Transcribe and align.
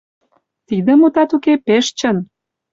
Тиде, 0.67 0.91
мутат 0.99 1.29
уке, 1.35 1.53
пеш 1.65 1.85
чын. 1.99 2.17